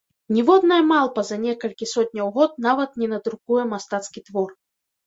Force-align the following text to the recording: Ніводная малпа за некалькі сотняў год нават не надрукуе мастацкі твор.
Ніводная 0.35 0.79
малпа 0.91 1.25
за 1.29 1.37
некалькі 1.43 1.89
сотняў 1.93 2.27
год 2.39 2.59
нават 2.69 3.01
не 3.05 3.15
надрукуе 3.17 3.71
мастацкі 3.77 4.19
твор. 4.31 4.61